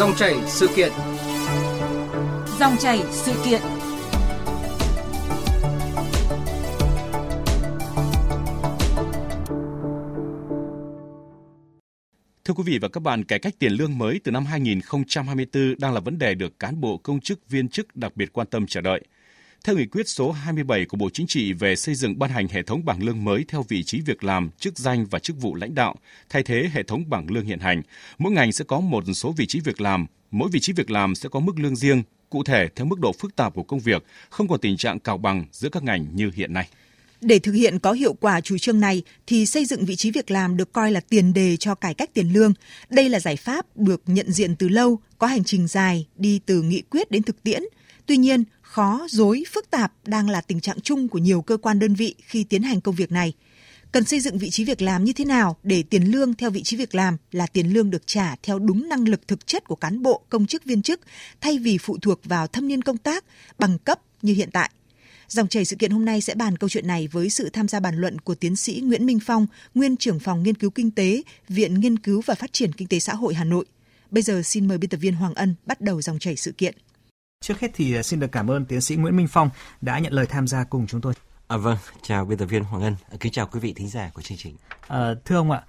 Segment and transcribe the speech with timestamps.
[0.00, 0.92] Dòng chảy sự kiện.
[2.60, 3.60] Dòng chảy sự kiện.
[12.44, 15.94] Thưa quý vị và các bạn, cải cách tiền lương mới từ năm 2024 đang
[15.94, 18.80] là vấn đề được cán bộ công chức viên chức đặc biệt quan tâm chờ
[18.80, 19.04] đợi.
[19.64, 22.62] Theo nghị quyết số 27 của Bộ Chính trị về xây dựng ban hành hệ
[22.62, 25.74] thống bảng lương mới theo vị trí việc làm, chức danh và chức vụ lãnh
[25.74, 25.94] đạo,
[26.28, 27.82] thay thế hệ thống bảng lương hiện hành,
[28.18, 31.14] mỗi ngành sẽ có một số vị trí việc làm, mỗi vị trí việc làm
[31.14, 34.04] sẽ có mức lương riêng, cụ thể theo mức độ phức tạp của công việc,
[34.30, 36.68] không còn tình trạng cào bằng giữa các ngành như hiện nay.
[37.20, 40.30] Để thực hiện có hiệu quả chủ trương này thì xây dựng vị trí việc
[40.30, 42.52] làm được coi là tiền đề cho cải cách tiền lương.
[42.90, 46.62] Đây là giải pháp được nhận diện từ lâu, có hành trình dài đi từ
[46.62, 47.62] nghị quyết đến thực tiễn.
[48.06, 51.78] Tuy nhiên, khó, dối, phức tạp đang là tình trạng chung của nhiều cơ quan
[51.78, 53.32] đơn vị khi tiến hành công việc này.
[53.92, 56.62] Cần xây dựng vị trí việc làm như thế nào để tiền lương theo vị
[56.62, 59.74] trí việc làm là tiền lương được trả theo đúng năng lực thực chất của
[59.74, 61.00] cán bộ, công chức viên chức
[61.40, 63.24] thay vì phụ thuộc vào thâm niên công tác,
[63.58, 64.70] bằng cấp như hiện tại.
[65.28, 67.80] Dòng chảy sự kiện hôm nay sẽ bàn câu chuyện này với sự tham gia
[67.80, 71.22] bàn luận của tiến sĩ Nguyễn Minh Phong, nguyên trưởng phòng nghiên cứu kinh tế,
[71.48, 73.64] Viện Nghiên cứu và Phát triển Kinh tế Xã hội Hà Nội.
[74.10, 76.74] Bây giờ xin mời biên tập viên Hoàng Ân bắt đầu dòng chảy sự kiện.
[77.44, 80.12] Trước hết thì à, xin được cảm ơn tiến sĩ Nguyễn Minh Phong đã nhận
[80.12, 81.12] lời tham gia cùng chúng tôi.
[81.48, 84.10] À, vâng, chào biên tập viên Hoàng Ân, à, kính chào quý vị thính giả
[84.14, 84.56] của chương trình.
[84.88, 85.62] À, thưa ông ạ,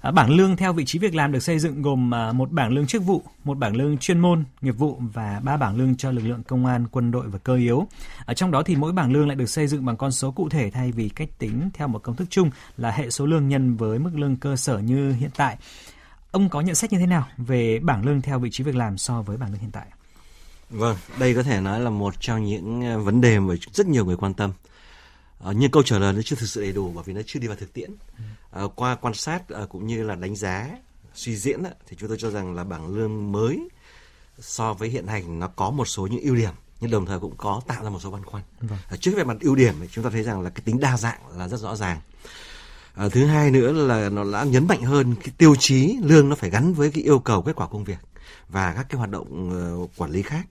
[0.00, 2.86] à, bảng lương theo vị trí việc làm được xây dựng gồm một bảng lương
[2.86, 6.22] chức vụ, một bảng lương chuyên môn, nghiệp vụ và ba bảng lương cho lực
[6.24, 7.86] lượng công an, quân đội và cơ yếu.
[8.24, 10.48] Ở trong đó thì mỗi bảng lương lại được xây dựng bằng con số cụ
[10.48, 13.76] thể thay vì cách tính theo một công thức chung là hệ số lương nhân
[13.76, 15.56] với mức lương cơ sở như hiện tại.
[16.30, 18.98] Ông có nhận xét như thế nào về bảng lương theo vị trí việc làm
[18.98, 19.86] so với bảng lương hiện tại?
[20.70, 24.04] Vâng, đây có thể nói là một trong những ờ, vấn đề mà rất nhiều
[24.04, 24.52] người quan tâm.
[25.44, 27.40] À, nhưng câu trả lời nó chưa thực sự đầy đủ bởi vì nó chưa
[27.40, 27.90] đi vào thực tiễn.
[28.50, 30.70] À, qua quan sát à, cũng như là đánh giá,
[31.14, 33.68] suy diễn á, thì chúng tôi cho rằng là bảng lương mới
[34.38, 37.34] so với hiện hành nó có một số những ưu điểm nhưng đồng thời cũng
[37.36, 38.42] có tạo ra một số băn khoăn.
[38.60, 38.78] Vâng.
[38.90, 40.96] À, trước về mặt ưu điểm thì chúng ta thấy rằng là cái tính đa
[40.96, 42.00] dạng là rất rõ ràng.
[42.94, 46.36] À, thứ hai nữa là nó đã nhấn mạnh hơn cái tiêu chí lương nó
[46.36, 47.98] phải gắn với cái yêu cầu kết quả công việc
[48.48, 49.50] và các cái hoạt động
[49.82, 50.46] uh, quản lý khác.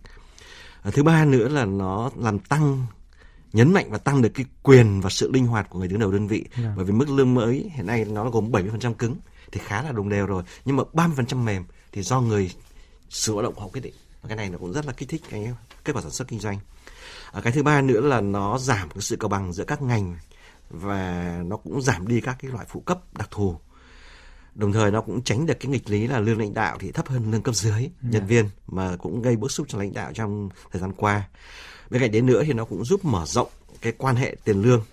[0.81, 2.85] À, thứ ba nữa là nó làm tăng
[3.53, 6.12] nhấn mạnh và tăng được cái quyền và sự linh hoạt của người đứng đầu
[6.12, 6.45] đơn vị.
[6.57, 6.73] Yeah.
[6.75, 9.16] bởi vì mức lương mới hiện nay nó gồm 70% cứng
[9.51, 10.44] thì khá là đồng đều rồi.
[10.66, 12.51] Nhưng mà 30% mềm thì do người
[13.09, 13.94] sử lao động họ quyết định.
[14.22, 16.39] Và cái này nó cũng rất là kích thích cái kết quả sản xuất kinh
[16.39, 16.59] doanh.
[17.31, 20.17] À, cái thứ ba nữa là nó giảm cái sự cân bằng giữa các ngành
[20.69, 23.59] và nó cũng giảm đi các cái loại phụ cấp đặc thù
[24.56, 27.08] đồng thời nó cũng tránh được cái nghịch lý là lương lãnh đạo thì thấp
[27.08, 27.91] hơn lương cấp dưới yeah.
[28.02, 28.28] nhân dạ.
[28.28, 31.24] viên mà cũng gây bức xúc cho lãnh đạo trong thời gian qua
[31.90, 33.47] bên cạnh đến nữa thì nó cũng giúp mở rộng
[33.81, 34.84] cái quan hệ tiền lương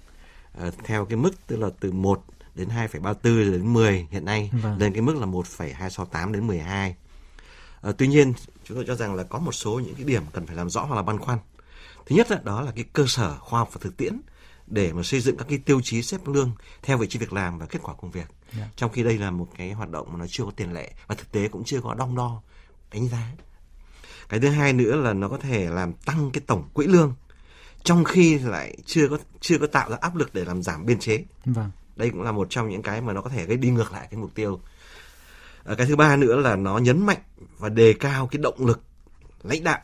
[0.67, 4.79] uh, theo cái mức tức là từ 1 đến 2,34 đến 10 hiện nay vâng.
[4.79, 6.91] lên cái mức là 1,268 đến 12.
[6.91, 6.97] Uh,
[7.81, 8.33] ờ, tuy nhiên
[8.65, 10.85] chúng tôi cho rằng là có một số những cái điểm cần phải làm rõ
[10.85, 11.39] hoặc là băn khoăn.
[12.07, 14.21] Thứ nhất đó là cái cơ sở khoa học và thực tiễn
[14.67, 17.59] để mà xây dựng các cái tiêu chí xếp lương theo vị trí việc làm
[17.59, 18.27] và kết quả công việc.
[18.57, 18.69] Yeah.
[18.69, 18.73] Dạ.
[18.77, 21.15] Trong khi đây là một cái hoạt động mà nó chưa có tiền lệ và
[21.15, 22.43] thực tế cũng chưa có đong đo
[22.93, 23.33] đánh giá.
[24.29, 27.15] Cái thứ hai nữa là nó có thể làm tăng cái tổng quỹ lương
[27.85, 30.99] trong khi lại chưa có chưa có tạo ra áp lực để làm giảm biên
[30.99, 31.25] chế.
[31.45, 31.71] Vâng.
[31.97, 34.09] Đây cũng là một trong những cái mà nó có thể gây đi ngược lại
[34.11, 34.61] cái mục tiêu.
[35.65, 37.21] À, cái thứ ba nữa là nó nhấn mạnh
[37.59, 38.83] và đề cao cái động lực
[39.43, 39.81] lãnh đạo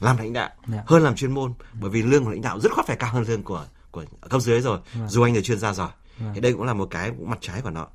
[0.00, 0.68] làm lãnh đạo yeah.
[0.68, 0.82] Dạ.
[0.86, 3.24] hơn làm chuyên môn bởi vì lương của lãnh đạo rất khoát phải cao hơn
[3.28, 5.08] lương của của cấp dưới rồi vâng.
[5.08, 6.30] dù anh là chuyên gia giỏi vâng.
[6.34, 7.86] thì đây cũng là một cái mặt trái của nó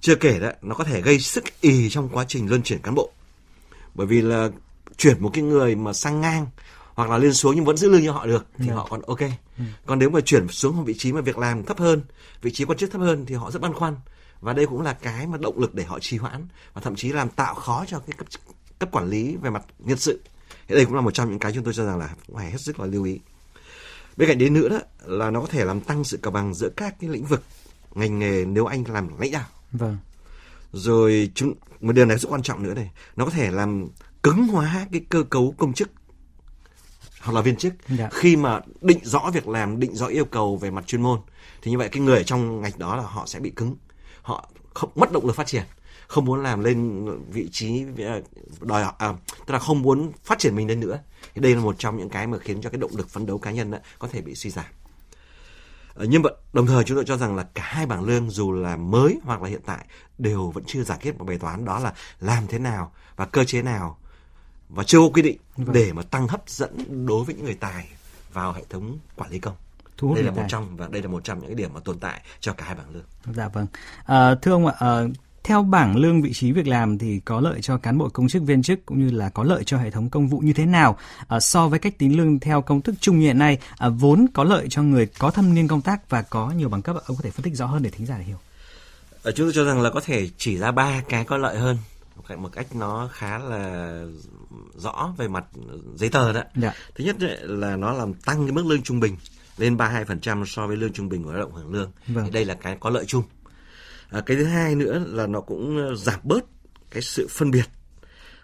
[0.00, 2.94] chưa kể đó nó có thể gây sức ì trong quá trình luân chuyển cán
[2.94, 3.10] bộ
[3.94, 4.48] bởi vì là
[4.96, 6.46] chuyển một cái người mà sang ngang
[6.94, 8.68] hoặc là lên xuống nhưng vẫn giữ lương như họ được thì.
[8.68, 8.76] Vâng.
[8.76, 9.20] họ còn ok
[9.58, 9.64] ừ.
[9.86, 12.02] còn nếu mà chuyển xuống một vị trí mà việc làm thấp hơn
[12.42, 13.96] vị trí quan chức thấp hơn thì họ rất băn khoăn
[14.40, 17.12] và đây cũng là cái mà động lực để họ trì hoãn và thậm chí
[17.12, 18.26] làm tạo khó cho cái cấp
[18.78, 20.20] cấp quản lý về mặt nhân sự
[20.68, 22.60] thì đây cũng là một trong những cái chúng tôi cho rằng là phải hết
[22.60, 23.20] sức là lưu ý
[24.20, 26.68] bên cạnh đấy nữa đó là nó có thể làm tăng sự cân bằng giữa
[26.76, 27.42] các cái lĩnh vực
[27.94, 29.44] ngành nghề nếu anh làm lãnh đạo.
[29.72, 29.98] Vâng.
[30.72, 33.88] Rồi chúng một điều này rất quan trọng nữa này nó có thể làm
[34.22, 35.90] cứng hóa cái cơ cấu công chức
[37.20, 37.74] hoặc là viên chức.
[37.88, 38.08] Dạ.
[38.12, 41.20] khi mà định rõ việc làm định rõ yêu cầu về mặt chuyên môn
[41.62, 43.76] thì như vậy cái người ở trong ngành đó là họ sẽ bị cứng
[44.22, 45.64] họ không mất động lực phát triển
[46.10, 48.20] không muốn làm lên vị trí ờ,
[48.60, 49.12] đòi à,
[49.46, 50.98] tức là không muốn phát triển mình lên nữa
[51.34, 53.38] thì đây là một trong những cái mà khiến cho cái động lực phấn đấu
[53.38, 54.64] cá nhân đó, có thể bị suy giảm
[55.94, 58.52] ờ, nhưng mà đồng thời chúng tôi cho rằng là cả hai bảng lương dù
[58.52, 59.84] là mới hoặc là hiện tại
[60.18, 63.44] đều vẫn chưa giải quyết một bài toán đó là làm thế nào và cơ
[63.44, 63.98] chế nào
[64.68, 65.72] và chưa có quy định vâng.
[65.72, 67.88] để mà tăng hấp dẫn đối với những người tài
[68.32, 69.54] vào hệ thống quản lý công
[69.96, 71.98] Thu đây là một trong và đây là một trong những cái điểm mà tồn
[71.98, 73.04] tại cho cả hai bảng lương.
[73.34, 73.66] Dạ vâng.
[74.04, 75.02] À, thưa ông ạ, à,
[75.44, 78.42] theo bảng lương vị trí việc làm thì có lợi cho cán bộ công chức
[78.42, 80.98] viên chức cũng như là có lợi cho hệ thống công vụ như thế nào
[81.28, 84.26] à, so với cách tính lương theo công thức chung như hiện nay à, vốn
[84.34, 87.16] có lợi cho người có thâm niên công tác và có nhiều bằng cấp ông
[87.16, 88.36] có thể phân tích rõ hơn để thính giả hiểu.
[89.22, 91.76] Ở chúng tôi cho rằng là có thể chỉ ra ba cái có lợi hơn
[92.16, 94.04] một cách, một cách nó khá là
[94.76, 95.44] rõ về mặt
[95.94, 96.42] giấy tờ đó.
[96.56, 96.72] Dạ.
[96.94, 99.16] Thứ nhất là nó làm tăng cái mức lương trung bình
[99.58, 101.90] lên 32% so với lương trung bình của lao động hưởng lương.
[102.08, 102.24] Vâng.
[102.24, 103.22] Thì đây là cái có lợi chung.
[104.10, 106.44] À, cái thứ hai nữa là nó cũng ờ, giảm bớt
[106.90, 107.64] cái sự phân biệt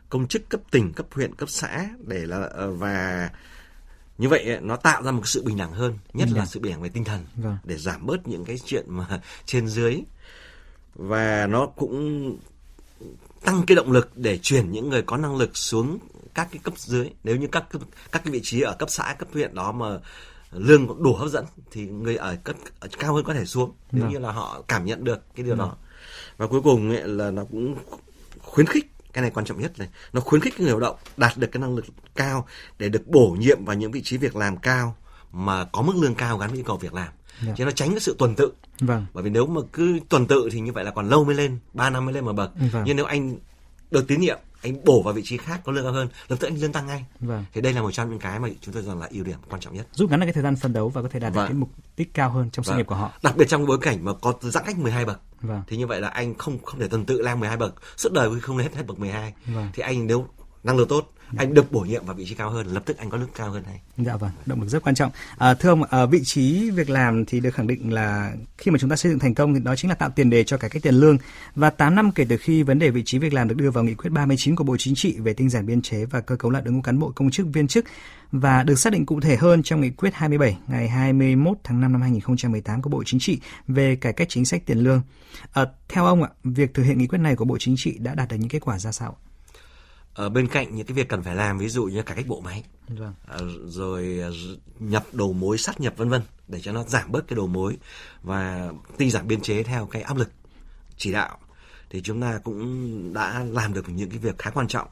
[0.08, 3.30] công chức cấp tỉnh, cấp huyện, cấp xã để là ờ, và
[4.18, 6.82] như vậy nó tạo ra một sự bình đẳng hơn, nhất là sự bình đẳng
[6.82, 7.58] về tinh thần vâng.
[7.64, 10.02] để giảm bớt những cái chuyện mà trên dưới.
[10.94, 12.36] Và nó cũng
[13.44, 15.98] tăng cái động lực để chuyển những người có năng lực xuống
[16.34, 17.10] các cái cấp dưới.
[17.24, 17.64] Nếu như các
[18.12, 19.98] các cái vị trí ở cấp xã cấp huyện đó mà
[20.58, 24.02] lương đủ hấp dẫn thì người ở cấp ở cao hơn có thể xuống nếu
[24.02, 24.12] vâng.
[24.12, 25.68] như là họ cảm nhận được cái điều vâng.
[25.68, 25.76] đó
[26.36, 27.76] và cuối cùng ấy, là nó cũng
[28.42, 31.36] khuyến khích cái này quan trọng nhất này nó khuyến khích người lao động đạt
[31.36, 32.46] được cái năng lực cao
[32.78, 34.96] để được bổ nhiệm vào những vị trí việc làm cao
[35.32, 37.08] mà có mức lương cao gắn với yêu cầu việc làm
[37.46, 37.52] dạ.
[37.56, 39.06] chứ nó tránh cái sự tuần tự vâng.
[39.14, 41.58] bởi vì nếu mà cứ tuần tự thì như vậy là còn lâu mới lên
[41.74, 42.82] 3 năm mới lên một bậc vâng.
[42.86, 43.36] nhưng nếu anh
[43.90, 46.48] được tín nhiệm anh bổ vào vị trí khác có lương cao hơn lập tức
[46.48, 47.44] anh lương tăng ngay vâng.
[47.52, 49.60] thì đây là một trong những cái mà chúng tôi rằng là ưu điểm quan
[49.60, 51.44] trọng nhất giúp ngắn được cái thời gian phân đấu và có thể đạt vâng.
[51.44, 52.78] được cái mục đích cao hơn trong sự vâng.
[52.78, 55.62] nghiệp của họ đặc biệt trong bối cảnh mà có giãn cách 12 bậc vâng.
[55.66, 58.40] thì như vậy là anh không không thể tuần tự lang 12 bậc suốt đời
[58.40, 59.68] không hết hết bậc 12 vâng.
[59.74, 60.26] thì anh nếu
[60.64, 63.10] năng lực tốt anh được bổ nhiệm vào vị trí cao hơn lập tức anh
[63.10, 65.82] có lương cao hơn này dạ vâng động lực rất quan trọng à, thưa ông
[65.82, 69.12] à, vị trí việc làm thì được khẳng định là khi mà chúng ta xây
[69.12, 71.18] dựng thành công thì đó chính là tạo tiền đề cho cải cách tiền lương
[71.54, 73.84] và 8 năm kể từ khi vấn đề vị trí việc làm được đưa vào
[73.84, 76.50] nghị quyết 39 của Bộ Chính trị về tinh giản biên chế và cơ cấu
[76.50, 77.84] lại đội ngũ cán bộ công chức viên chức
[78.32, 81.92] và được xác định cụ thể hơn trong nghị quyết 27 ngày 21 tháng 5
[81.92, 85.02] năm 2018 của Bộ Chính trị về cải cách chính sách tiền lương.
[85.52, 88.14] À, theo ông ạ, việc thực hiện nghị quyết này của Bộ Chính trị đã
[88.14, 89.16] đạt được những kết quả ra sao?
[90.16, 92.40] Ở bên cạnh những cái việc cần phải làm ví dụ như cải cách bộ
[92.40, 93.14] máy vâng.
[93.26, 94.28] À, rồi à,
[94.78, 97.76] nhập đầu mối sát nhập vân vân để cho nó giảm bớt cái đầu mối
[98.22, 100.30] và tinh giảm biên chế theo cái áp lực
[100.96, 101.38] chỉ đạo
[101.90, 104.88] thì chúng ta cũng đã làm được những cái việc khá quan trọng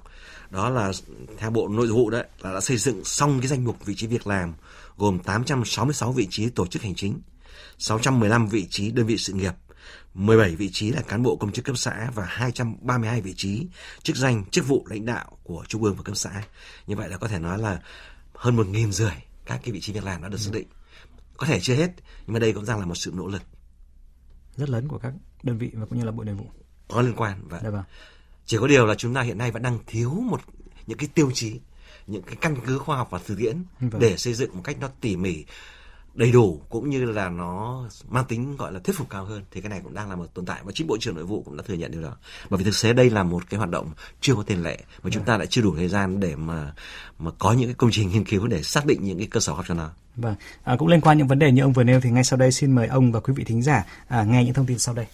[0.50, 0.92] đó là
[1.38, 4.06] theo bộ nội vụ đấy là đã xây dựng xong cái danh mục vị trí
[4.06, 4.54] việc làm
[4.96, 7.20] gồm 866 vị trí tổ chức hành chính
[7.78, 9.52] 615 vị trí đơn vị sự nghiệp
[10.14, 13.66] 17 vị trí là cán bộ công chức cấp xã và 232 vị trí
[14.02, 16.42] chức danh, chức vụ lãnh đạo của trung ương và cấp xã.
[16.86, 17.80] Như vậy là có thể nói là
[18.34, 19.14] hơn một nghìn rưỡi
[19.46, 20.66] các cái vị trí việc làm đã được xác định.
[21.36, 21.90] Có thể chưa hết,
[22.26, 23.42] nhưng mà đây cũng đang là một sự nỗ lực
[24.56, 26.46] rất lớn của các đơn vị và cũng như là bộ nội vụ
[26.88, 27.82] có liên quan và vâng.
[28.46, 30.40] chỉ có điều là chúng ta hiện nay vẫn đang thiếu một
[30.86, 31.60] những cái tiêu chí
[32.06, 34.00] những cái căn cứ khoa học và thực tiễn vâng.
[34.00, 35.44] để xây dựng một cách nó tỉ mỉ
[36.14, 39.60] đầy đủ cũng như là nó mang tính gọi là thuyết phục cao hơn thì
[39.60, 40.60] cái này cũng đang là một tồn tại.
[40.64, 42.16] Và chính bộ trưởng nội vụ cũng đã thừa nhận điều đó.
[42.50, 43.90] Bởi vì thực tế đây là một cái hoạt động
[44.20, 46.72] chưa có tiền lệ mà chúng ta lại chưa đủ thời gian để mà
[47.18, 49.52] mà có những cái công trình nghiên cứu để xác định những cái cơ sở
[49.52, 49.90] học cho nó.
[50.16, 50.34] Vâng.
[50.64, 52.52] À, cũng liên quan những vấn đề như ông vừa nêu thì ngay sau đây
[52.52, 55.06] xin mời ông và quý vị thính giả à, nghe những thông tin sau đây.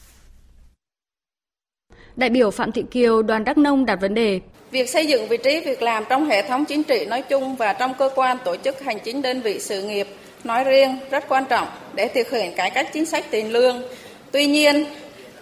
[2.17, 4.41] Đại biểu Phạm Thị Kiều, đoàn Đắk Nông đặt vấn đề.
[4.70, 7.73] Việc xây dựng vị trí việc làm trong hệ thống chính trị nói chung và
[7.73, 10.06] trong cơ quan tổ chức hành chính đơn vị sự nghiệp
[10.44, 13.82] nói riêng rất quan trọng để thực hiện cải cách chính sách tiền lương.
[14.32, 14.84] Tuy nhiên,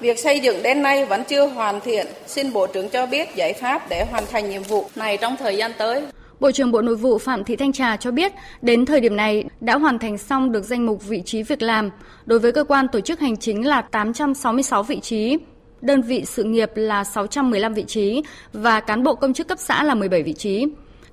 [0.00, 2.06] việc xây dựng đến nay vẫn chưa hoàn thiện.
[2.26, 5.56] Xin Bộ trưởng cho biết giải pháp để hoàn thành nhiệm vụ này trong thời
[5.56, 6.02] gian tới.
[6.40, 9.44] Bộ trưởng Bộ Nội vụ Phạm Thị Thanh Trà cho biết, đến thời điểm này
[9.60, 11.90] đã hoàn thành xong được danh mục vị trí việc làm.
[12.26, 15.38] Đối với cơ quan tổ chức hành chính là 866 vị trí,
[15.80, 19.84] đơn vị sự nghiệp là 615 vị trí và cán bộ công chức cấp xã
[19.84, 20.66] là 17 vị trí.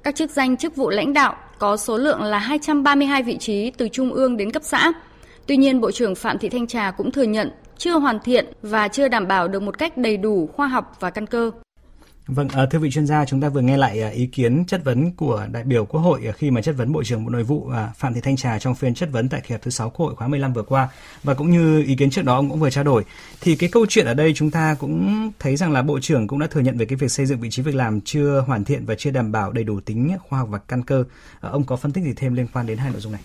[0.04, 3.90] Các chức danh chức vụ lãnh đạo có số lượng là 232 vị trí từ
[3.90, 4.92] trung ương đến cấp xã.
[5.48, 8.88] Tuy nhiên, Bộ trưởng Phạm Thị Thanh Trà cũng thừa nhận chưa hoàn thiện và
[8.88, 11.52] chưa đảm bảo được một cách đầy đủ, khoa học và căn cơ.
[12.27, 14.84] Vâng, à, thưa vị chuyên gia, chúng ta vừa nghe lại à, ý kiến chất
[14.84, 17.44] vấn của đại biểu Quốc hội à, khi mà chất vấn Bộ trưởng Bộ Nội
[17.44, 20.05] vụ Phạm Thị Thanh Trà trong phiên chất vấn tại kỳ họp thứ 6 Quốc
[20.05, 20.89] hội khóa 15 vừa qua
[21.24, 23.03] và cũng như ý kiến trước đó ông cũng vừa trao đổi.
[23.41, 26.39] Thì cái câu chuyện ở đây chúng ta cũng thấy rằng là Bộ trưởng cũng
[26.39, 28.86] đã thừa nhận về cái việc xây dựng vị trí việc làm chưa hoàn thiện
[28.86, 31.03] và chưa đảm bảo đầy đủ tính khoa học và căn cơ.
[31.41, 33.22] Ông có phân tích gì thêm liên quan đến hai nội dung này?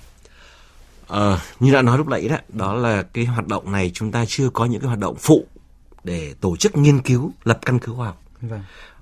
[1.07, 4.25] Ờ, như đã nói lúc nãy đó, đó là cái hoạt động này chúng ta
[4.29, 5.45] chưa có những cái hoạt động phụ
[6.05, 8.23] để tổ chức nghiên cứu lập căn cứ khoa học.
[8.41, 8.61] Vâng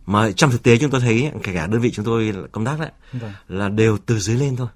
[0.09, 2.81] mà trong thực tế chúng tôi thấy kể cả đơn vị chúng tôi công tác
[2.81, 3.33] đấy vâng.
[3.49, 4.69] là đều từ dưới lên thôi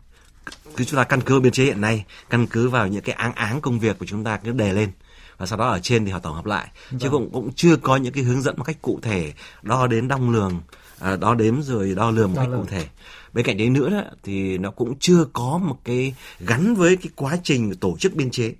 [0.76, 3.34] cứ chúng ta căn cứ biên chế hiện nay căn cứ vào những cái áng
[3.34, 4.90] áng công việc của chúng ta cứ đề lên
[5.38, 7.00] và sau đó ở trên thì họ tổng hợp lại vâng.
[7.00, 10.08] chứ cũng cũng chưa có những cái hướng dẫn một cách cụ thể đo đến
[10.08, 10.60] đong lường
[10.98, 12.60] à, đo đếm rồi đo lường một đo cách lường.
[12.60, 12.86] cụ thể
[13.32, 17.10] bên cạnh đấy nữa đó, thì nó cũng chưa có một cái gắn với cái
[17.16, 18.52] quá trình tổ chức biên chế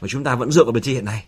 [0.00, 1.24] mà chúng ta vẫn dựa vào biên chế hiện nay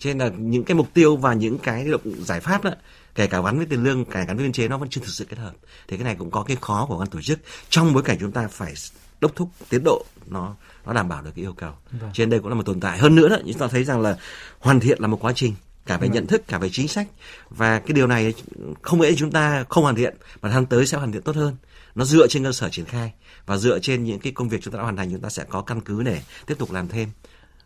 [0.00, 1.86] cho nên là những cái mục tiêu và những cái
[2.18, 2.70] giải pháp đó
[3.14, 5.00] kể cả gắn với tiền lương kể cả gắn với biên chế nó vẫn chưa
[5.00, 5.52] thực sự kết hợp.
[5.88, 7.38] Thì cái này cũng có cái khó của ban tổ chức.
[7.68, 8.74] Trong bối cảnh chúng ta phải
[9.20, 10.54] đốc thúc tiến độ nó
[10.86, 11.72] nó đảm bảo được cái yêu cầu.
[11.90, 12.10] Vâng.
[12.14, 12.98] trên đây cũng là một tồn tại.
[12.98, 14.16] Hơn nữa đó chúng ta thấy rằng là
[14.58, 15.54] hoàn thiện là một quá trình
[15.86, 16.14] cả về vâng.
[16.14, 17.08] nhận thức cả về chính sách.
[17.50, 18.34] Và cái điều này
[18.82, 21.56] không lẽ chúng ta không hoàn thiện mà tháng tới sẽ hoàn thiện tốt hơn.
[21.94, 23.12] Nó dựa trên cơ sở triển khai
[23.46, 25.44] và dựa trên những cái công việc chúng ta đã hoàn thành chúng ta sẽ
[25.48, 27.08] có căn cứ để tiếp tục làm thêm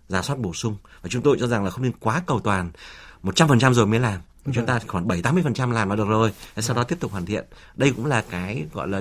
[0.09, 0.77] giả soát bổ sung.
[1.03, 2.71] Và chúng tôi cho rằng là không nên quá cầu toàn.
[3.23, 4.21] 100% rồi mới làm.
[4.53, 6.33] Chúng ta khoảng 7 80% làm là được rồi.
[6.57, 7.45] Sau đó tiếp tục hoàn thiện.
[7.77, 9.01] Đây cũng là cái gọi là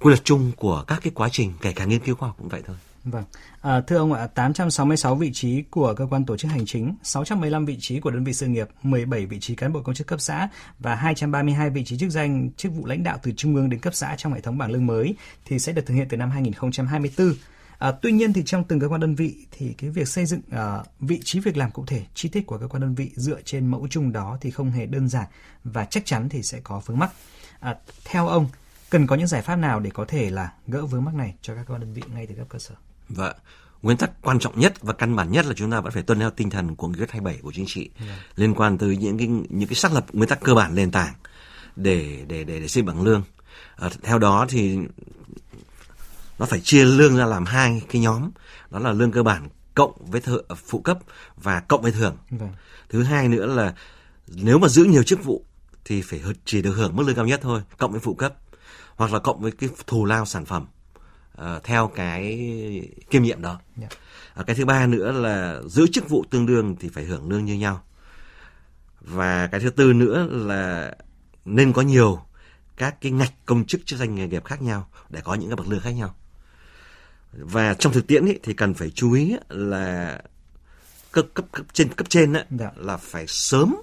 [0.00, 2.48] quy luật chung của các cái quá trình kể cả nghiên cứu khoa học cũng
[2.48, 2.76] vậy thôi.
[3.04, 3.24] Vâng.
[3.60, 7.64] À, thưa ông ạ, 866 vị trí của cơ quan tổ chức hành chính, 615
[7.64, 10.20] vị trí của đơn vị sự nghiệp, 17 vị trí cán bộ công chức cấp
[10.20, 10.48] xã
[10.78, 13.94] và 232 vị trí chức danh, chức vụ lãnh đạo từ trung ương đến cấp
[13.94, 17.34] xã trong hệ thống bảng lương mới thì sẽ được thực hiện từ năm 2024.
[17.78, 20.40] À, tuy nhiên thì trong từng cơ quan đơn vị thì cái việc xây dựng
[20.50, 23.40] à, vị trí việc làm cụ thể chi tiết của cơ quan đơn vị dựa
[23.44, 25.26] trên mẫu chung đó thì không hề đơn giản
[25.64, 27.10] và chắc chắn thì sẽ có vướng mắc.
[27.60, 28.48] À, theo ông
[28.90, 31.54] cần có những giải pháp nào để có thể là gỡ vướng mắc này cho
[31.54, 32.74] các cơ quan đơn vị ngay từ cấp cơ sở?
[33.08, 33.36] Vâng.
[33.82, 36.18] Nguyên tắc quan trọng nhất và căn bản nhất là chúng ta vẫn phải tuân
[36.18, 38.10] theo tinh thần của nghị quyết 27 của chính trị yeah.
[38.10, 38.24] Dạ.
[38.36, 41.14] liên quan tới những cái những cái xác lập nguyên tắc cơ bản nền tảng
[41.76, 43.22] để để để, để xây bằng lương.
[43.76, 44.78] À, theo đó thì
[46.38, 48.30] nó phải chia lương ra làm hai cái nhóm
[48.70, 50.98] đó là lương cơ bản cộng với thợ, phụ cấp
[51.36, 52.52] và cộng với thưởng vâng.
[52.88, 53.74] thứ hai nữa là
[54.26, 55.44] nếu mà giữ nhiều chức vụ
[55.84, 58.34] thì phải chỉ được hưởng mức lương cao nhất thôi cộng với phụ cấp
[58.96, 60.66] hoặc là cộng với cái thù lao sản phẩm
[61.40, 62.38] uh, theo cái
[63.10, 63.92] kiêm nhiệm đó yeah.
[63.92, 64.40] Dạ.
[64.40, 67.44] uh, cái thứ ba nữa là giữ chức vụ tương đương thì phải hưởng lương
[67.44, 67.82] như nhau
[69.00, 70.94] và cái thứ tư nữa là
[71.44, 72.20] nên có nhiều
[72.76, 75.56] các cái ngạch công chức chức danh nghề nghiệp khác nhau để có những cái
[75.56, 76.14] bậc lương khác nhau
[77.32, 80.20] và trong thực tiễn ý, thì cần phải chú ý là
[81.12, 82.70] cấp cấp, cấp trên cấp trên ấy, dạ.
[82.76, 83.76] là phải sớm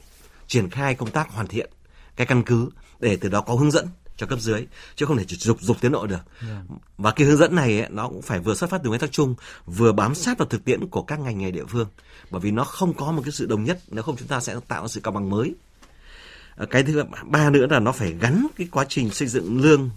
[0.47, 1.69] triển khai công tác hoàn thiện
[2.15, 3.87] cái căn cứ để từ đó có hướng dẫn
[4.17, 6.23] cho cấp dưới chứ không thể chỉ dục dục tiến độ được yeah.
[6.69, 6.75] Dạ.
[6.97, 9.11] và cái hướng dẫn này ấy, nó cũng phải vừa xuất phát từ nguyên tắc
[9.11, 9.35] chung
[9.65, 11.87] vừa bám sát vào thực tiễn của các ngành nghề địa phương
[12.29, 14.55] bởi vì nó không có một cái sự đồng nhất nếu không chúng ta sẽ
[14.67, 15.55] tạo ra sự công bằng mới
[16.55, 19.89] ờ, cái thứ ba nữa là nó phải gắn cái quá trình xây dựng lương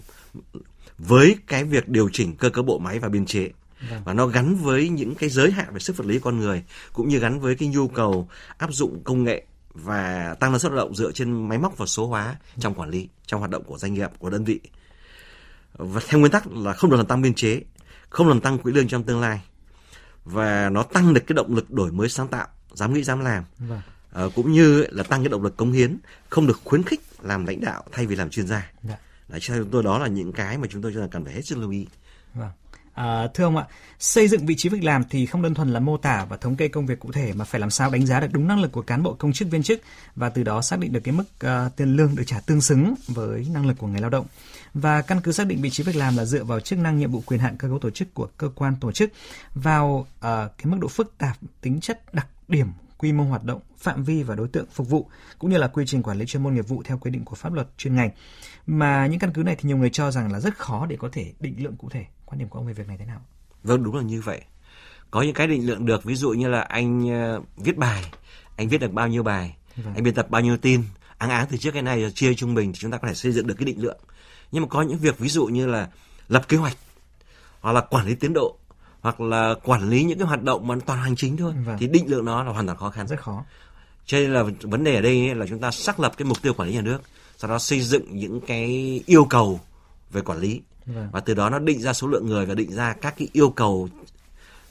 [0.99, 3.49] với cái việc điều chỉnh cơ cấu bộ máy và biên chế
[3.89, 4.01] Vâng.
[4.05, 6.63] và nó gắn với những cái giới hạn về sức vật lý con người
[6.93, 10.71] cũng như gắn với cái nhu cầu áp dụng công nghệ và tăng năng suất
[10.71, 13.63] lao động dựa trên máy móc và số hóa trong quản lý trong hoạt động
[13.63, 14.59] của doanh nghiệp của đơn vị
[15.73, 17.61] và theo nguyên tắc là không được làm tăng biên chế
[18.09, 19.41] không làm tăng quỹ lương trong tương lai
[20.25, 23.43] và nó tăng được cái động lực đổi mới sáng tạo dám nghĩ dám làm
[23.59, 23.81] vâng.
[24.11, 25.97] à, cũng như là tăng cái động lực cống hiến
[26.29, 28.97] không được khuyến khích làm lãnh đạo thay vì làm chuyên gia dạ.
[29.29, 31.45] Đấy, cho tôi đó là những cái mà chúng tôi cho là cần phải hết
[31.45, 31.87] sức lưu ý.
[32.33, 32.49] Vâng.
[32.93, 33.65] À, thưa ông ạ,
[33.99, 36.55] xây dựng vị trí việc làm thì không đơn thuần là mô tả và thống
[36.55, 38.71] kê công việc cụ thể mà phải làm sao đánh giá được đúng năng lực
[38.71, 39.81] của cán bộ công chức viên chức
[40.15, 42.95] và từ đó xác định được cái mức uh, tiền lương được trả tương xứng
[43.07, 44.25] với năng lực của người lao động.
[44.73, 47.11] Và căn cứ xác định vị trí việc làm là dựa vào chức năng nhiệm
[47.11, 49.11] vụ quyền hạn cơ cấu tổ chức của cơ quan tổ chức
[49.53, 52.67] vào uh, cái mức độ phức tạp, tính chất đặc điểm
[52.99, 55.83] quy mô hoạt động, phạm vi và đối tượng phục vụ cũng như là quy
[55.87, 58.09] trình quản lý chuyên môn nghiệp vụ theo quy định của pháp luật chuyên ngành.
[58.67, 61.09] Mà những căn cứ này thì nhiều người cho rằng là rất khó để có
[61.11, 62.05] thể định lượng cụ thể.
[62.25, 63.21] Quan điểm của ông về việc này thế nào?
[63.63, 64.41] Vâng, đúng là như vậy.
[65.11, 67.05] Có những cái định lượng được, ví dụ như là anh
[67.37, 68.11] uh, viết bài,
[68.55, 69.93] anh viết được bao nhiêu bài, vâng.
[69.93, 70.83] anh biên tập bao nhiêu tin,
[71.17, 73.31] áng áng từ trước cái này chia trung bình thì chúng ta có thể xây
[73.31, 73.97] dựng được cái định lượng.
[74.51, 75.89] Nhưng mà có những việc ví dụ như là
[76.27, 76.77] lập kế hoạch
[77.61, 78.57] hoặc là quản lý tiến độ
[79.01, 81.77] hoặc là quản lý những cái hoạt động mà toàn hành chính thôi vâng.
[81.79, 83.43] thì định lượng nó là hoàn toàn khó khăn rất khó
[84.05, 86.53] cho nên là vấn đề ở đây là chúng ta xác lập cái mục tiêu
[86.53, 87.01] quản lý nhà nước
[87.37, 89.59] sau đó xây dựng những cái yêu cầu
[90.11, 91.09] về quản lý vâng.
[91.11, 93.49] và từ đó nó định ra số lượng người và định ra các cái yêu
[93.49, 93.89] cầu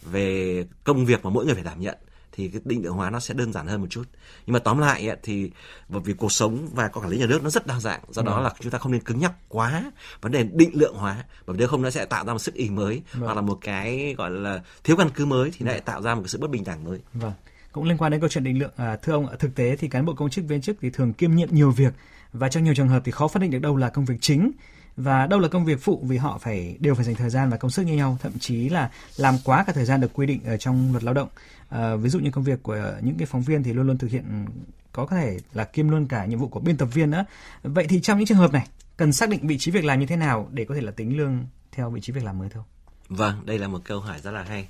[0.02, 1.99] về công việc mà mỗi người phải đảm nhận
[2.38, 4.04] thì cái định lượng hóa nó sẽ đơn giản hơn một chút.
[4.47, 5.50] Nhưng mà tóm lại thì
[5.88, 8.35] bởi vì cuộc sống và quản lý nhà nước nó rất đa dạng do đó
[8.35, 8.45] vâng.
[8.45, 11.59] là chúng ta không nên cứng nhắc quá vấn đề định lượng hóa bởi vì
[11.59, 13.23] nếu không nó sẽ tạo ra một sức ý mới vâng.
[13.23, 16.14] hoặc là một cái gọi là thiếu căn cứ mới thì nó lại tạo ra
[16.14, 16.99] một cái sự bất bình đẳng mới.
[17.12, 17.33] Vâng.
[17.73, 20.04] Cũng liên quan đến câu chuyện định lượng à, thưa ông thực tế thì cán
[20.04, 21.92] bộ công chức viên chức thì thường kiêm nhiệm nhiều việc
[22.33, 24.50] và trong nhiều trường hợp thì khó phân định được đâu là công việc chính
[24.99, 27.57] và đâu là công việc phụ vì họ phải đều phải dành thời gian và
[27.57, 30.40] công sức như nhau thậm chí là làm quá cả thời gian được quy định
[30.45, 31.28] ở trong luật lao động.
[31.69, 34.11] À, ví dụ như công việc của những cái phóng viên thì luôn luôn thực
[34.11, 34.47] hiện
[34.93, 37.25] có thể là kiêm luôn cả nhiệm vụ của biên tập viên nữa.
[37.62, 40.07] Vậy thì trong những trường hợp này cần xác định vị trí việc làm như
[40.07, 42.62] thế nào để có thể là tính lương theo vị trí việc làm mới thôi?
[43.09, 44.69] Vâng đây là một câu hỏi rất là hay.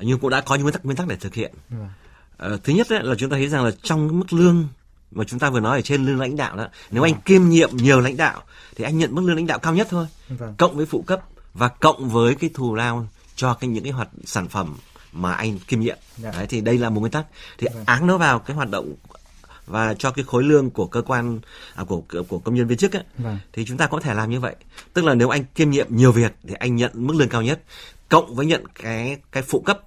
[0.00, 1.54] Nhưng cũng đã có những nguyên tắc nguyên tắc để thực hiện.
[1.68, 1.88] Vâng.
[2.36, 4.68] à, thứ nhất ấy, là chúng ta thấy rằng là trong mức lương
[5.14, 7.12] mà chúng ta vừa nói ở trên lương lãnh đạo đó nếu vâng.
[7.12, 8.42] anh kiêm nhiệm nhiều lãnh đạo
[8.76, 10.54] thì anh nhận mức lương lãnh đạo cao nhất thôi vâng.
[10.58, 11.20] cộng với phụ cấp
[11.54, 13.06] và cộng với cái thù lao
[13.36, 14.76] cho cái những cái hoạt sản phẩm
[15.12, 16.30] mà anh kiêm nhiệm Dạ.
[16.30, 17.26] đấy thì đây là một nguyên tắc
[17.58, 17.84] thì Vâng.
[17.86, 18.94] áng nó vào cái hoạt động
[19.66, 21.40] và cho cái khối lương của cơ quan
[21.74, 23.38] à, của của công nhân viên chức ấy, Vâng.
[23.52, 24.54] thì chúng ta có thể làm như vậy
[24.92, 27.60] tức là nếu anh kiêm nhiệm nhiều việc thì anh nhận mức lương cao nhất
[28.08, 29.80] cộng với nhận cái cái phụ cấp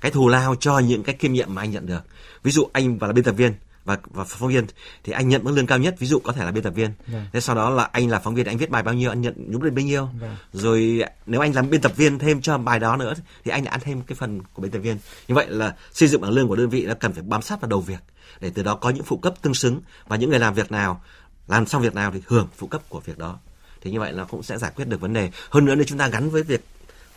[0.00, 2.00] cái thù lao cho những cái kiêm nhiệm mà anh nhận được
[2.42, 3.54] ví dụ anh và là biên tập viên
[3.86, 4.66] và và phóng viên
[5.04, 6.90] thì anh nhận mức lương cao nhất ví dụ có thể là biên tập viên.
[7.06, 7.26] Vâng.
[7.32, 9.34] thế sau đó là anh là phóng viên anh viết bài bao nhiêu anh nhận
[9.36, 10.08] nhúng được bấy nhiêu.
[10.20, 10.36] Vâng.
[10.52, 13.14] rồi nếu anh làm biên tập viên thêm cho bài đó nữa
[13.44, 14.98] thì anh lại ăn thêm cái phần của biên tập viên.
[15.28, 17.60] Như vậy là xây dựng bảng lương của đơn vị nó cần phải bám sát
[17.60, 18.00] vào đầu việc
[18.40, 21.02] để từ đó có những phụ cấp tương xứng và những người làm việc nào
[21.48, 23.38] làm xong việc nào thì hưởng phụ cấp của việc đó.
[23.80, 25.30] Thì như vậy nó cũng sẽ giải quyết được vấn đề.
[25.50, 26.64] Hơn nữa nếu chúng ta gắn với việc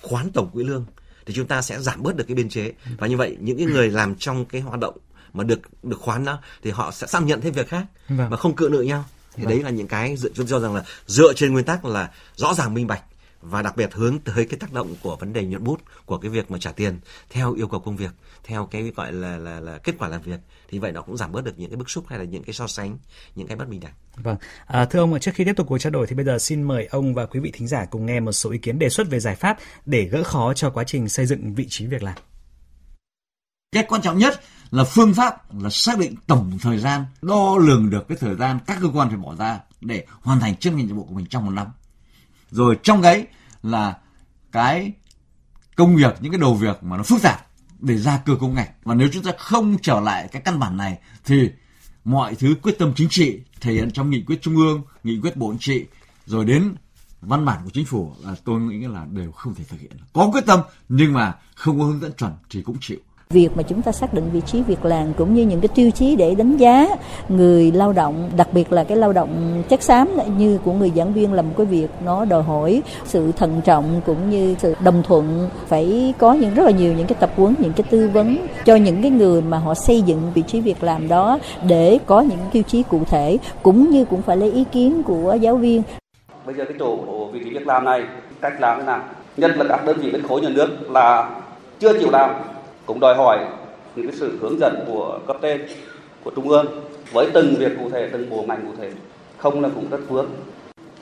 [0.01, 0.85] khoán tổng quỹ lương
[1.25, 2.73] thì chúng ta sẽ giảm bớt được cái biên chế.
[2.97, 4.97] Và như vậy những cái người làm trong cái hoạt động
[5.33, 8.29] mà được được khoán đó thì họ sẽ sang nhận thêm việc khác Vâng.
[8.29, 9.05] mà không cự nợ nhau
[9.35, 9.49] thì Vâng.
[9.49, 12.53] đấy là những cái dựa chúng cho rằng là dựa trên nguyên tắc là rõ
[12.53, 13.03] ràng minh bạch
[13.41, 16.31] và đặc biệt hướng tới cái tác động của vấn đề nhuận bút của cái
[16.31, 18.11] việc mà trả tiền theo yêu cầu công việc
[18.43, 21.31] theo cái gọi là là là kết quả làm việc thì vậy nó cũng giảm
[21.31, 22.97] bớt được những cái bức xúc hay là những cái so sánh
[23.35, 23.93] những cái bất bình đẳng
[24.23, 26.63] Vâng, à, thưa ông, trước khi tiếp tục cuộc trao đổi thì bây giờ xin
[26.63, 29.07] mời ông và quý vị thính giả cùng nghe một số ý kiến đề xuất
[29.09, 32.15] về giải pháp để gỡ khó cho quá trình xây dựng vị trí việc làm.
[33.71, 37.89] Cái quan trọng nhất là phương pháp là xác định tổng thời gian, đo lường
[37.89, 40.87] được cái thời gian các cơ quan phải bỏ ra để hoàn thành chức năng
[40.87, 41.67] nhiệm vụ của mình trong một năm.
[42.51, 43.27] Rồi trong đấy
[43.63, 43.97] là
[44.51, 44.93] cái
[45.75, 47.47] công việc, những cái đầu việc mà nó phức tạp
[47.79, 48.71] để ra cơ công ngạch.
[48.83, 51.49] Và nếu chúng ta không trở lại cái căn bản này thì
[52.03, 55.37] mọi thứ quyết tâm chính trị thể hiện trong nghị quyết trung ương, nghị quyết
[55.37, 55.85] bộ chính trị
[56.25, 56.75] rồi đến
[57.21, 59.91] văn bản của chính phủ là tôi nghĩ là đều không thể thực hiện.
[60.13, 60.59] Có quyết tâm
[60.89, 62.99] nhưng mà không có hướng dẫn chuẩn thì cũng chịu.
[63.33, 65.91] Việc mà chúng ta xác định vị trí việc làm cũng như những cái tiêu
[65.91, 66.87] chí để đánh giá
[67.29, 71.13] người lao động, đặc biệt là cái lao động chất xám như của người giảng
[71.13, 75.03] viên là một cái việc nó đòi hỏi sự thận trọng cũng như sự đồng
[75.03, 75.49] thuận.
[75.67, 78.75] Phải có những rất là nhiều những cái tập huấn, những cái tư vấn cho
[78.75, 82.39] những cái người mà họ xây dựng vị trí việc làm đó để có những
[82.51, 85.83] tiêu chí cụ thể cũng như cũng phải lấy ý kiến của giáo viên.
[86.45, 86.97] Bây giờ cái chỗ
[87.33, 88.03] vị trí việc làm này
[88.41, 89.01] cách làm thế nào?
[89.37, 91.29] Nhất là các đơn vị bên khối nhà nước là
[91.79, 92.29] chưa chịu làm
[92.89, 93.39] cũng đòi hỏi
[93.95, 95.67] những cái sự hướng dẫn của cấp trên
[96.23, 96.65] của trung ương
[97.13, 98.91] với từng việc cụ thể từng bộ ngành cụ thể
[99.37, 100.25] không là cũng rất vướng.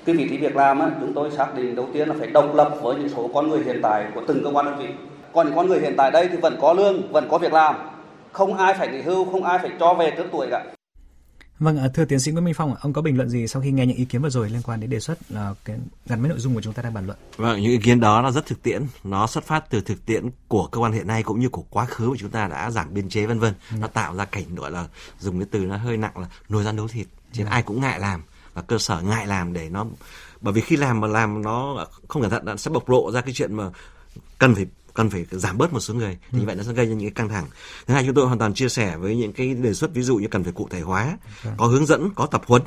[0.05, 2.55] Cái vị trí việc làm á, chúng tôi xác định đầu tiên là phải độc
[2.55, 4.87] lập với những số con người hiện tại của từng cơ quan đơn vị.
[5.33, 7.75] Còn những con người hiện tại đây thì vẫn có lương vẫn có việc làm.
[8.31, 10.63] Không ai phải nghỉ hưu không ai phải cho về trước tuổi cả.
[11.59, 13.61] Vâng, à, thưa tiến sĩ Nguyễn Minh Phong, ạ, ông có bình luận gì sau
[13.61, 16.21] khi nghe những ý kiến vừa rồi liên quan đến đề xuất là cái, gắn
[16.21, 17.17] với nội dung của chúng ta đang bàn luận?
[17.37, 20.29] Vâng, những ý kiến đó nó rất thực tiễn, nó xuất phát từ thực tiễn
[20.47, 22.93] của cơ quan hiện nay cũng như của quá khứ mà chúng ta đã giảm
[22.93, 23.53] biên chế vân vân.
[23.79, 24.87] Nó tạo ra cảnh gọi là
[25.19, 27.99] dùng cái từ nó hơi nặng là nồi ra nấu thịt, chứ ai cũng ngại
[27.99, 28.21] làm
[28.53, 29.85] và cơ sở ngại làm để nó
[30.41, 33.21] bởi vì khi làm mà làm nó không cẩn thận nó sẽ bộc lộ ra
[33.21, 33.69] cái chuyện mà
[34.37, 34.65] cần phải
[34.97, 37.07] cần phải giảm bớt một số người thì như vậy nó sẽ gây ra những
[37.09, 37.45] cái căng thẳng.
[37.87, 40.17] Thứ hai chúng tôi hoàn toàn chia sẻ với những cái đề xuất ví dụ
[40.17, 41.17] như cần phải cụ thể hóa
[41.57, 42.61] có hướng dẫn có tập huấn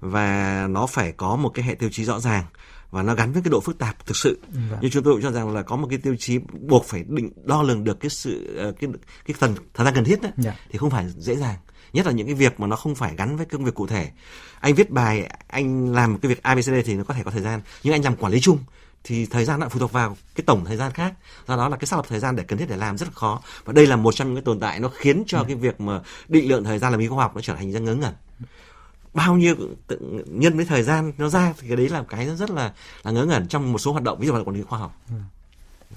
[0.00, 2.44] và nó phải có một cái hệ tiêu chí rõ ràng
[2.90, 4.38] và nó gắn với cái độ phức tạp thực sự.
[4.70, 4.78] Vâng.
[4.82, 7.32] nhưng chúng tôi cũng cho rằng là có một cái tiêu chí buộc phải định
[7.44, 8.90] đo lường được cái sự ờ, cái
[9.26, 10.54] cái phần thời gian cần thiết đấy Dạ.
[10.70, 11.56] thì không phải dễ dàng.
[11.92, 14.10] Nhất là những cái việc mà nó không phải gắn với công việc cụ thể.
[14.60, 17.60] Anh viết bài anh làm cái việc abcd thì nó có thể có thời gian
[17.82, 18.58] nhưng anh làm quản lý chung
[19.04, 21.14] thì thời gian lại phụ thuộc vào cái tổng thời gian khác.
[21.48, 23.12] Do đó là cái xác lập thời gian để cần thiết để làm rất là
[23.14, 23.42] khó.
[23.64, 26.00] Và đây là một trong những cái tồn tại nó khiến cho cái việc mà
[26.28, 28.14] định lượng thời gian làm cứu khoa học nó trở thành ra ngớ ngẩn.
[29.14, 29.54] Bao nhiêu
[29.86, 33.10] tự, nhân với thời gian nó ra thì cái đấy là cái rất là là
[33.10, 34.96] ngớ ngẩn trong một số hoạt động ví dụ là quản lý khoa học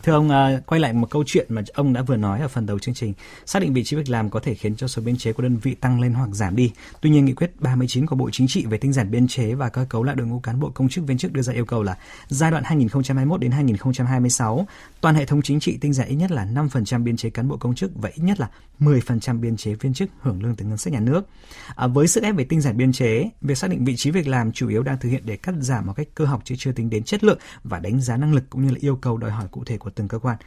[0.03, 2.65] Thưa ông, à, quay lại một câu chuyện mà ông đã vừa nói ở phần
[2.65, 3.13] đầu chương trình,
[3.45, 5.57] xác định vị trí việc làm có thể khiến cho số biên chế của đơn
[5.57, 6.71] vị tăng lên hoặc giảm đi.
[7.01, 9.69] Tuy nhiên, nghị quyết 39 của Bộ Chính trị về tinh giản biên chế và
[9.69, 11.83] cơ cấu lại đội ngũ cán bộ công chức viên chức đưa ra yêu cầu
[11.83, 14.67] là giai đoạn 2021 đến 2026,
[15.01, 17.57] toàn hệ thống chính trị tinh giản ít nhất là 5% biên chế cán bộ
[17.57, 20.77] công chức và ít nhất là 10% biên chế viên chức hưởng lương từ ngân
[20.77, 21.27] sách nhà nước.
[21.75, 24.27] À, với sức ép về tinh giản biên chế, việc xác định vị trí việc
[24.27, 26.71] làm chủ yếu đang thực hiện để cắt giảm một cách cơ học chứ chưa
[26.71, 29.31] tính đến chất lượng và đánh giá năng lực cũng như là yêu cầu đòi
[29.31, 30.37] hỏi cụ thể của từng cơ quan.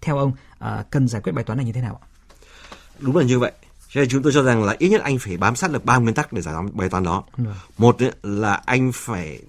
[0.00, 2.06] Theo ông, à, cần giải quyết bài toán này như thế nào ạ?
[3.00, 3.52] đúng là như vậy
[3.88, 5.96] cho nên chúng tôi cho rằng là ít nhất anh phải bám sát được ba
[5.96, 7.54] nguyên tắc để giải quyết bài toán đó Vâng.
[7.78, 9.40] một là anh phải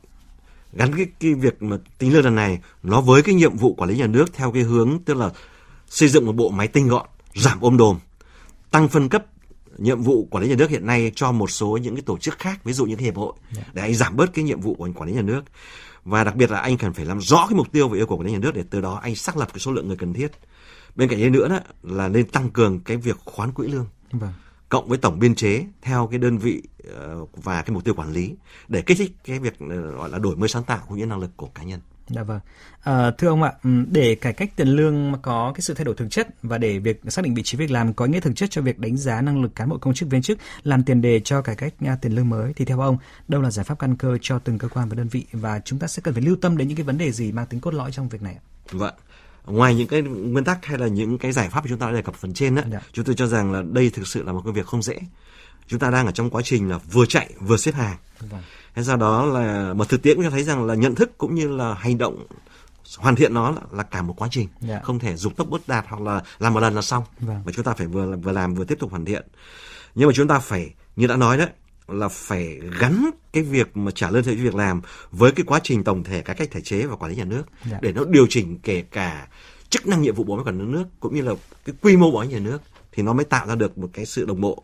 [0.74, 3.90] gắn cái cái việc mà tính lương lần này nó với cái nhiệm vụ quản
[3.90, 5.30] lý nhà nước theo cái hướng tức là
[5.88, 8.00] xây dựng một bộ máy tinh gọn giảm ôm đồm
[8.72, 9.26] tăng phân cấp
[9.78, 12.40] nhiệm vụ quản lý nhà nước hiện nay cho một số những cái tổ chức
[12.40, 13.34] khác ví dụ cái hiệp hội
[13.74, 15.42] để anh giảm bớt cái nhiệm vụ của anh quản lý nhà nước
[16.10, 18.18] và đặc biệt là anh cần phải làm rõ cái mục tiêu và yêu cầu
[18.18, 20.32] của nhà nước để từ đó anh xác lập cái số lượng người cần thiết.
[20.96, 23.88] Bên cạnh đấy nữa đó là nên tăng cường cái việc khoán quỹ lương.
[24.12, 24.34] Vâng.
[24.70, 26.62] cộng với tổng biên chế theo cái đơn vị
[26.94, 28.36] ờ, và cái mục tiêu quản lý
[28.68, 31.20] để kích thích cái việc ờ, gọi là đổi mới sáng tạo cũng như năng
[31.20, 32.40] lực của cá nhân Dạ vâng.
[32.84, 33.54] À, thưa ông ạ,
[33.92, 37.02] để cải cách tiền lương có cái sự thay đổi thực chất và để việc
[37.08, 39.42] xác định vị trí việc làm có nghĩa thực chất cho việc đánh giá năng
[39.42, 42.16] lực cán bộ công chức viên chức làm tiền đề cho cải cách à, tiền
[42.16, 44.90] lương mới thì theo ông đâu là giải pháp căn cơ cho từng cơ quan
[44.90, 46.98] và đơn vị và chúng ta sẽ cần phải lưu tâm đến những cái vấn
[46.98, 48.38] đề gì mang tính cốt lõi trong việc này?
[48.72, 48.94] Vâng
[49.50, 51.94] ngoài những cái nguyên tắc hay là những cái giải pháp mà chúng ta đã
[51.94, 52.80] đề cập phần trên đó, dạ.
[52.94, 55.00] chúng tôi cho rằng là đây thực sự là một công việc không dễ.
[55.68, 57.98] Chúng ta đang ở trong quá trình là vừa chạy vừa xếp hàng.
[58.20, 58.42] Vâng.
[58.80, 61.36] Thế do đó là mà thực tiễn cũng cho thấy rằng là nhận thức cũng
[61.36, 62.26] như là hành động
[62.98, 64.70] hoàn thiện nó là, là cả một quá trình yeah.
[64.70, 64.80] Dạ.
[64.84, 67.42] không thể dục tốc bất đạt hoặc là làm một lần là xong vâng.
[67.46, 69.28] mà chúng ta phải vừa vừa làm vừa tiếp tục hoàn thiện
[69.96, 71.48] nhưng mà chúng ta phải như đã nói đấy
[71.88, 75.84] là phải gắn cái việc mà trả lương theo việc làm với cái quá trình
[75.84, 77.72] tổng thể cải cách thể chế và quản lý nhà nước yeah.
[77.72, 77.78] Dạ.
[77.82, 79.28] để nó điều chỉnh kể cả
[79.70, 81.34] chức năng nhiệm vụ bộ máy quản lý nhà nước cũng như là
[81.66, 82.62] cái quy mô bộ máy nhà nước
[82.92, 84.64] thì nó mới tạo ra được một cái sự đồng bộ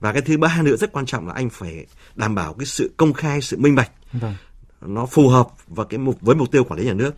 [0.00, 2.94] và cái thứ ba nữa rất quan trọng là anh phải đảm bảo cái sự
[2.96, 3.90] công khai sự minh bạch.
[4.12, 4.34] Vâng.
[4.80, 7.14] nó phù hợp và cái mục với mục tiêu quản lý nhà nước.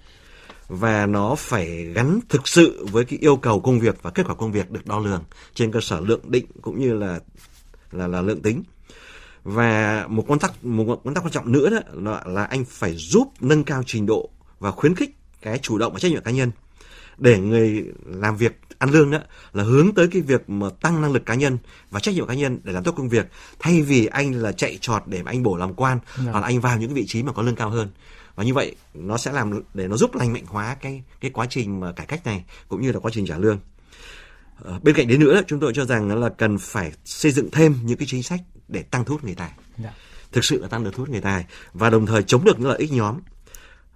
[0.69, 4.35] Và nó phải gắn thực sự với cái yêu cầu công việc và kết quả
[4.35, 7.21] công việc được đo lường trên cơ sở lượng định cũng như là
[7.93, 8.63] là là lượng tính.
[9.45, 12.95] Và một con tắc một con tắc quan trọng nữa đó là, là anh phải
[12.97, 16.31] giúp nâng cao trình độ và khuyến khích cái chủ động và trách nhiệm cá
[16.31, 16.51] nhân
[17.19, 19.19] để người làm việc ăn lương đó
[19.53, 21.59] là hướng tới cái việc mà tăng năng lực cá nhân
[21.91, 23.27] và trách nhiệm cá nhân để làm tốt công việc
[23.59, 26.23] thay vì anh là chạy trọt để mà anh bổ làm quan Được.
[26.27, 26.33] Dạ.
[26.33, 27.89] hoặc là anh vào những cái vị trí mà có lương cao hơn
[28.35, 31.47] và như vậy nó sẽ làm để nó giúp lành mạnh hóa cái cái quá
[31.51, 33.59] trình mà cải cách này cũng như là quá trình trả lương
[34.59, 37.75] ờ, bên cạnh đấy nữa chúng tôi cho rằng là cần phải xây dựng thêm
[37.83, 39.93] những cái chính sách để tăng thu hút người tài dạ.
[40.33, 42.69] thực sự là tăng được thu hút người tài và đồng thời chống được những
[42.69, 43.21] lợi ích nhóm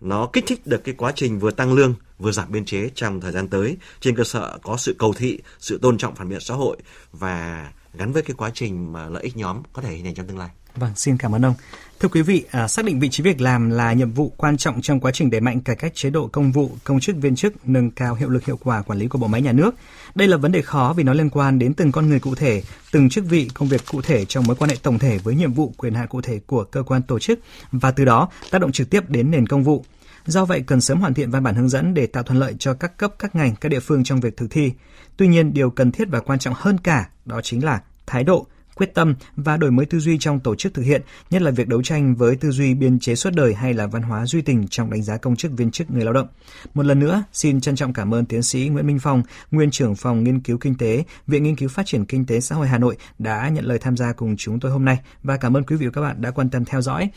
[0.00, 3.20] nó kích thích được cái quá trình vừa tăng lương vừa giảm biên chế trong
[3.20, 6.40] thời gian tới trên cơ sở có sự cầu thị, sự tôn trọng phản biện
[6.40, 6.76] xã hội
[7.12, 10.26] và gắn với cái quá trình mà lợi ích nhóm có thể hình thành trong
[10.26, 10.48] tương lai.
[10.76, 11.54] Vâng, xin cảm ơn ông.
[12.00, 14.82] Thưa quý vị, à, xác định vị trí việc làm là nhiệm vụ quan trọng
[14.82, 17.68] trong quá trình đẩy mạnh cải cách chế độ công vụ, công chức viên chức,
[17.68, 19.74] nâng cao hiệu lực hiệu quả quản lý của bộ máy nhà nước.
[20.14, 22.62] Đây là vấn đề khó vì nó liên quan đến từng con người cụ thể,
[22.92, 25.52] từng chức vị, công việc cụ thể trong mối quan hệ tổng thể với nhiệm
[25.52, 27.38] vụ quyền hạn cụ thể của cơ quan tổ chức
[27.72, 29.84] và từ đó tác động trực tiếp đến nền công vụ.
[30.30, 32.74] Do vậy cần sớm hoàn thiện văn bản hướng dẫn để tạo thuận lợi cho
[32.74, 34.72] các cấp, các ngành, các địa phương trong việc thực thi.
[35.16, 38.46] Tuy nhiên, điều cần thiết và quan trọng hơn cả đó chính là thái độ,
[38.74, 41.68] quyết tâm và đổi mới tư duy trong tổ chức thực hiện, nhất là việc
[41.68, 44.68] đấu tranh với tư duy biên chế suốt đời hay là văn hóa duy tình
[44.68, 46.28] trong đánh giá công chức viên chức người lao động.
[46.74, 49.94] Một lần nữa, xin trân trọng cảm ơn tiến sĩ Nguyễn Minh Phong, nguyên trưởng
[49.94, 52.78] phòng nghiên cứu kinh tế, Viện Nghiên cứu Phát triển Kinh tế Xã hội Hà
[52.78, 55.76] Nội đã nhận lời tham gia cùng chúng tôi hôm nay và cảm ơn quý
[55.76, 57.10] vị và các bạn đã quan tâm theo dõi.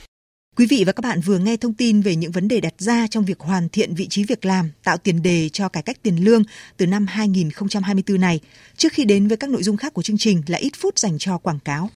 [0.55, 3.07] Quý vị và các bạn vừa nghe thông tin về những vấn đề đặt ra
[3.07, 6.25] trong việc hoàn thiện vị trí việc làm, tạo tiền đề cho cải cách tiền
[6.25, 6.43] lương
[6.77, 8.39] từ năm 2024 này.
[8.77, 11.17] Trước khi đến với các nội dung khác của chương trình là ít phút dành
[11.19, 11.89] cho quảng cáo.